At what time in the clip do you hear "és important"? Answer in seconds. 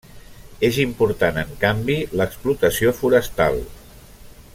0.69-1.37